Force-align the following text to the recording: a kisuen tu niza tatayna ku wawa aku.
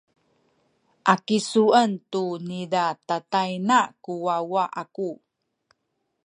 a 1.11 1.15
kisuen 1.25 1.91
tu 2.11 2.23
niza 2.47 2.83
tatayna 3.07 3.79
ku 4.03 4.13
wawa 4.25 4.63
aku. 4.81 5.09